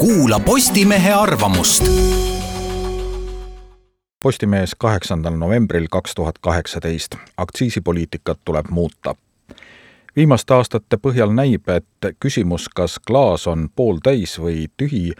kuula 0.00 0.40
Postimehe 0.40 1.12
arvamust. 1.12 1.84
Postimees 4.22 4.74
kaheksandal 4.78 5.36
novembril 5.36 5.86
kaks 5.90 6.14
tuhat 6.14 6.38
kaheksateist. 6.40 7.14
aktsiisipoliitikat 7.36 8.38
tuleb 8.44 8.66
muuta. 8.70 9.14
viimaste 10.16 10.54
aastate 10.54 10.96
põhjal 10.96 11.34
näib, 11.34 11.68
et 11.68 12.16
küsimus, 12.20 12.68
kas 12.68 12.98
klaas 12.98 13.46
on 13.46 13.68
pooltäis 13.76 14.40
või 14.40 14.66
tühi, 14.76 15.12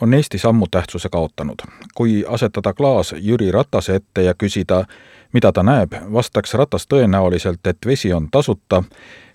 on 0.00 0.14
Eestis 0.14 0.44
ammu 0.44 0.66
tähtsuse 0.70 1.08
kaotanud. 1.08 1.58
kui 1.94 2.24
asetada 2.28 2.72
klaas 2.72 3.14
Jüri 3.18 3.50
Ratase 3.50 3.94
ette 3.94 4.22
ja 4.22 4.34
küsida, 4.34 4.84
mida 5.32 5.52
ta 5.52 5.62
näeb, 5.62 5.92
vastaks 6.12 6.54
Ratas 6.54 6.86
tõenäoliselt, 6.86 7.66
et 7.66 7.86
vesi 7.86 8.12
on 8.12 8.28
tasuta. 8.30 8.82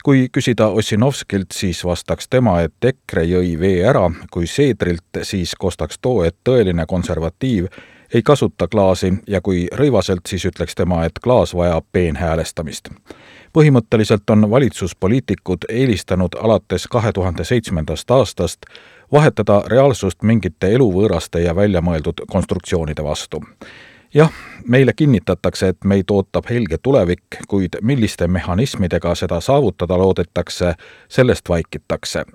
Kui 0.03 0.29
küsida 0.33 0.67
Ossinovskilt, 0.67 1.51
siis 1.53 1.83
vastaks 1.85 2.27
tema, 2.29 2.61
et 2.61 2.73
EKRE 2.83 3.23
jõi 3.23 3.59
vee 3.59 3.83
ära, 3.85 4.07
kui 4.31 4.47
Seedrilt, 4.47 5.21
siis 5.23 5.53
kostaks 5.55 5.99
too, 6.01 6.23
et 6.23 6.35
tõeline 6.43 6.85
konservatiiv 6.89 7.67
ei 8.13 8.23
kasuta 8.23 8.67
klaasi. 8.67 9.13
Ja 9.27 9.41
kui 9.41 9.67
Rõivaselt, 9.73 10.25
siis 10.27 10.45
ütleks 10.45 10.75
tema, 10.75 11.05
et 11.05 11.19
klaas 11.23 11.55
vajab 11.55 11.85
peenhäälestamist. 11.91 12.89
põhimõtteliselt 13.53 14.29
on 14.29 14.49
valitsuspoliitikud 14.49 15.65
eelistanud 15.69 16.35
alates 16.39 16.87
kahe 16.87 17.11
tuhande 17.13 17.43
seitsmendast 17.43 18.11
aastast 18.11 18.65
vahetada 19.11 19.63
reaalsust 19.67 20.23
mingite 20.23 20.71
eluvõõraste 20.75 21.39
ja 21.39 21.55
väljamõeldud 21.55 22.23
konstruktsioonide 22.31 23.03
vastu 23.03 23.43
jah, 24.13 24.31
meile 24.67 24.93
kinnitatakse, 24.93 25.67
et 25.67 25.83
meid 25.83 26.11
ootab 26.11 26.49
helge 26.49 26.77
tulevik, 26.77 27.41
kuid 27.47 27.79
milliste 27.81 28.27
mehhanismidega 28.27 29.15
seda 29.15 29.41
saavutada 29.41 29.97
loodetakse, 29.97 30.73
sellest 31.09 31.49
vaikitakse 31.49 32.25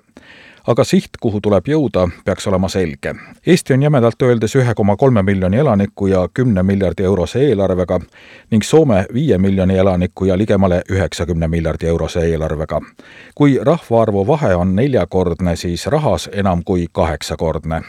aga 0.66 0.84
siht, 0.84 1.14
kuhu 1.20 1.40
tuleb 1.40 1.68
jõuda, 1.70 2.08
peaks 2.24 2.46
olema 2.50 2.68
selge. 2.68 3.12
Eesti 3.46 3.74
on 3.74 3.82
jämedalt 3.82 4.22
öeldes 4.22 4.56
ühe 4.58 4.74
koma 4.74 4.96
kolme 4.96 5.22
miljoni 5.22 5.56
elaniku 5.62 6.06
ja 6.10 6.24
kümne 6.34 6.62
miljardi 6.62 7.06
eurose 7.06 7.44
eelarvega 7.48 8.00
ning 8.50 8.64
Soome 8.66 9.04
viie 9.14 9.38
miljoni 9.38 9.78
elaniku 9.78 10.24
ja 10.24 10.38
ligemale 10.38 10.82
üheksakümne 10.90 11.48
miljardi 11.48 11.86
eurose 11.86 12.26
eelarvega. 12.26 12.80
kui 13.34 13.58
rahvaarvu 13.62 14.26
vahe 14.26 14.54
on 14.54 14.76
neljakordne, 14.76 15.56
siis 15.56 15.86
rahas 15.86 16.28
enam 16.32 16.64
kui 16.64 16.86
kaheksakordne. 16.92 17.82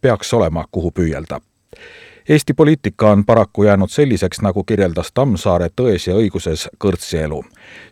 peaks 0.00 0.34
olema, 0.34 0.64
kuhu 0.70 0.90
püüelda 0.90 1.40
Eesti 2.28 2.54
poliitika 2.54 3.10
on 3.10 3.24
paraku 3.24 3.62
jäänud 3.62 3.88
selliseks, 3.88 4.40
nagu 4.40 4.64
kirjeldas 4.64 5.12
Tammsaare 5.12 5.68
Tões 5.80 6.06
ja 6.08 6.14
õiguses 6.16 6.68
kõrtsi 6.84 7.18
elu. 7.20 7.42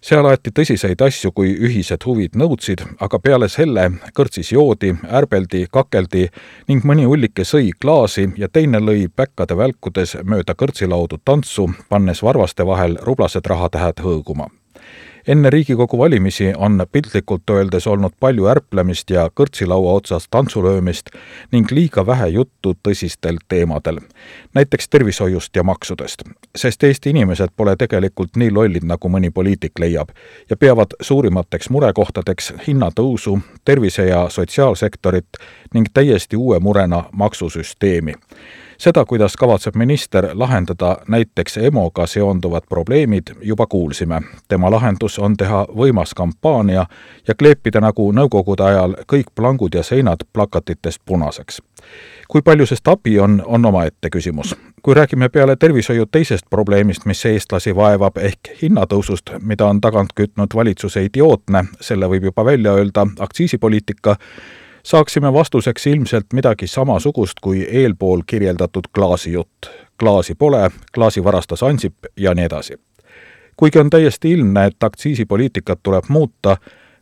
seal 0.01 0.27
aeti 0.27 0.51
tõsiseid 0.51 1.05
asju, 1.05 1.33
kui 1.33 1.53
ühised 1.53 2.07
huvid 2.07 2.39
nõudsid, 2.41 2.81
aga 3.01 3.19
peale 3.19 3.49
selle 3.49 3.91
kõrtsis 4.17 4.53
joodi, 4.53 4.95
ärbeldi, 5.21 5.67
kakeldi 5.73 6.29
ning 6.69 6.85
mõni 6.85 7.05
ullike 7.07 7.45
sõi 7.45 7.71
klaasi 7.81 8.31
ja 8.37 8.49
teine 8.49 8.81
lõi 8.81 9.09
päkkade 9.17 9.57
välkudes 9.57 10.17
mööda 10.25 10.55
kõrtsilaudu 10.55 11.21
tantsu, 11.25 11.69
pannes 11.89 12.23
varvaste 12.23 12.67
vahel 12.67 12.97
rublased 13.03 13.47
rahatähed 13.47 14.01
hõõguma 14.01 14.49
enne 15.27 15.51
Riigikogu 15.51 15.99
valimisi 15.99 16.53
on 16.57 16.87
piltlikult 16.93 17.51
öeldes 17.51 17.87
olnud 17.87 18.13
palju 18.21 18.47
ärplemist 18.47 19.11
ja 19.11 19.29
kõrtsilaua 19.41 19.93
otsas 19.93 20.27
tantsulöömist 20.31 21.11
ning 21.53 21.71
liiga 21.71 22.07
vähe 22.07 22.29
juttu 22.29 22.75
tõsistel 22.89 23.39
teemadel, 23.49 24.01
näiteks 24.55 24.89
tervishoiust 24.89 25.57
ja 25.57 25.63
maksudest. 25.63 26.23
sest 26.57 26.85
Eesti 26.85 27.11
inimesed 27.11 27.49
pole 27.57 27.77
tegelikult 27.77 28.37
nii 28.37 28.51
lollid, 28.51 28.85
nagu 28.85 29.09
mõni 29.09 29.31
poliitik 29.31 29.79
leiab 29.79 30.09
ja 30.51 30.57
peavad 30.57 30.97
suurimateks 31.01 31.71
murekohtadeks 31.71 32.53
hinnatõusu, 32.67 33.39
tervise- 33.65 34.09
ja 34.09 34.29
sotsiaalsektorit 34.29 35.29
ning 35.75 35.87
täiesti 35.95 36.37
uue 36.37 36.59
murena 36.59 37.05
maksusüsteemi 37.13 38.15
seda, 38.79 39.05
kuidas 39.05 39.37
kavatseb 39.37 39.75
minister 39.77 40.29
lahendada 40.35 40.97
näiteks 41.09 41.57
EMO-ga 41.57 42.07
seonduvad 42.07 42.63
probleemid, 42.69 43.23
juba 43.43 43.67
kuulsime. 43.67 44.21
tema 44.49 44.71
lahendus 44.71 45.19
on 45.19 45.37
teha 45.37 45.67
võimas 45.77 46.15
kampaania 46.15 46.87
ja 47.29 47.35
kleepida 47.35 47.81
nagu 47.81 48.13
nõukogude 48.13 48.63
ajal 48.63 48.97
kõik 49.13 49.27
plangud 49.35 49.75
ja 49.75 49.83
seinad 49.83 50.25
plakatitest 50.33 51.01
punaseks. 51.05 51.63
kui 52.29 52.43
palju 52.43 52.67
sest 52.67 52.89
abi 52.89 53.19
on, 53.19 53.43
on 53.47 53.65
omaette 53.65 54.11
küsimus. 54.11 54.57
kui 54.83 54.95
räägime 54.95 55.29
peale 55.29 55.57
tervishoiu 55.57 56.07
teisest 56.07 56.45
probleemist, 56.51 57.07
mis 57.07 57.27
eestlasi 57.27 57.77
vaevab, 57.77 58.17
ehk 58.17 58.39
hinnatõusust, 58.63 59.31
mida 59.43 59.67
on 59.67 59.81
tagant 59.81 60.11
kütnud 60.15 60.55
valitsuse 60.55 61.05
idiootne, 61.05 61.65
selle 61.81 62.07
võib 62.07 62.25
juba 62.25 62.45
välja 62.45 62.73
öelda, 62.73 63.07
aktsiisipoliitika, 63.19 64.17
saaksime 64.83 65.33
vastuseks 65.33 65.87
ilmselt 65.87 66.33
midagi 66.33 66.67
samasugust 66.67 67.41
kui 67.41 67.67
eelpool 67.71 68.23
kirjeldatud 68.27 68.85
klaasijutt. 68.95 69.67
klaasi 69.99 70.35
pole, 70.35 70.71
klaasi 70.95 71.25
varastas 71.25 71.63
Ansip 71.63 71.95
ja 72.17 72.35
nii 72.35 72.45
edasi. 72.45 72.75
kuigi 73.57 73.79
on 73.79 73.91
täiesti 73.91 74.31
ilmne, 74.31 74.67
et 74.67 74.83
aktsiisipoliitikat 74.83 75.79
tuleb 75.83 76.05
muuta, 76.09 76.57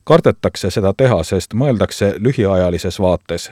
kardetakse 0.04 0.70
seda 0.70 0.94
teha, 0.96 1.22
sest 1.22 1.54
mõeldakse 1.54 2.14
lühiajalises 2.18 3.00
vaates 3.00 3.50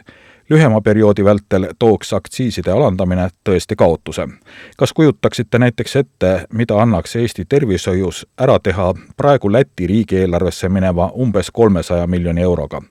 lühema 0.50 0.80
perioodi 0.80 1.24
vältel 1.24 1.66
tooks 1.78 2.12
aktsiiside 2.12 2.70
alandamine 2.70 3.28
tõesti 3.44 3.76
kaotuse. 3.76 4.28
kas 4.76 4.92
kujutaksite 4.92 5.58
näiteks 5.58 5.96
ette, 5.96 6.46
mida 6.52 6.82
annaks 6.82 7.16
Eesti 7.16 7.44
tervishoius 7.44 8.26
ära 8.40 8.58
teha 8.58 8.94
praegu 9.16 9.52
Läti 9.52 9.86
riigieelarvesse 9.86 10.68
mineva 10.68 11.12
umbes 11.18 11.50
kolmesaja 11.50 12.06
miljoni 12.06 12.42
euroga? 12.42 12.82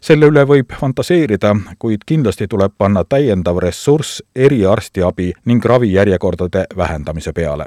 Selle 0.00 0.26
üle 0.30 0.44
võib 0.46 0.72
fantaseerida, 0.80 1.54
kuid 1.78 2.06
kindlasti 2.06 2.46
tuleb 2.48 2.72
panna 2.78 3.04
täiendav 3.04 3.58
ressurss 3.62 4.22
eriarstiabi 4.36 5.32
ning 5.44 5.64
ravijärjekordade 5.64 6.66
vähendamise 6.76 7.32
peale 7.32 7.66